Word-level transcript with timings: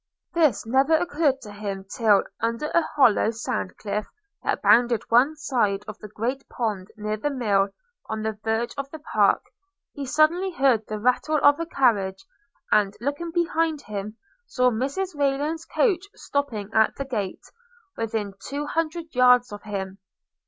This 0.33 0.65
never 0.65 0.95
occurred 0.95 1.41
to 1.41 1.51
him 1.51 1.85
till, 1.95 2.23
under 2.41 2.71
a 2.73 2.81
hollow 2.81 3.29
sand 3.29 3.77
cliff 3.77 4.07
that 4.41 4.63
bounded 4.63 5.03
one 5.09 5.35
side 5.35 5.85
of 5.87 5.99
the 5.99 6.07
great 6.07 6.43
pond, 6.49 6.87
near 6.97 7.17
the 7.17 7.29
mill, 7.29 7.69
on 8.09 8.23
the 8.23 8.31
verge 8.43 8.73
of 8.79 8.89
the 8.89 8.97
park, 8.97 9.43
he 9.93 10.07
suddenly 10.07 10.53
heard 10.53 10.87
the 10.87 10.97
rattle 10.99 11.37
of 11.43 11.59
a 11.59 11.67
carriage, 11.67 12.25
and, 12.71 12.97
looking 12.99 13.29
behind 13.29 13.81
him, 13.83 14.17
saw 14.47 14.71
Mrs 14.71 15.13
Rayland's 15.15 15.65
coach 15.67 16.05
stopping 16.15 16.71
at 16.73 16.95
the 16.95 17.05
gate, 17.05 17.45
within 17.95 18.33
two 18.49 18.65
hundred 18.65 19.13
yards 19.13 19.53
of 19.53 19.61
him. 19.61 19.99